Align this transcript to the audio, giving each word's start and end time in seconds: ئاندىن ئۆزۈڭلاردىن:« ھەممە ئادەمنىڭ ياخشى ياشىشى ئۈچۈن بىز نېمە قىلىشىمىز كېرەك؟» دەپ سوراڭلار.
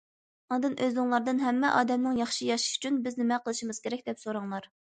ئاندىن 0.55 0.71
ئۆزۈڭلاردىن:« 0.85 1.43
ھەممە 1.43 1.71
ئادەمنىڭ 1.81 2.17
ياخشى 2.21 2.49
ياشىشى 2.49 2.75
ئۈچۈن 2.81 3.01
بىز 3.07 3.23
نېمە 3.23 3.41
قىلىشىمىز 3.45 3.85
كېرەك؟» 3.85 4.07
دەپ 4.09 4.27
سوراڭلار. 4.27 4.71